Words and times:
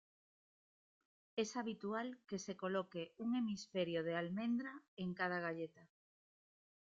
Es 1.35 1.57
habitual 1.57 2.17
que 2.27 2.39
se 2.39 2.57
coloque 2.57 3.13
un 3.19 3.35
"hemisferio" 3.35 4.01
de 4.03 4.15
almendra 4.15 4.81
en 4.97 5.13
cada 5.13 5.39
galleta. 5.39 5.87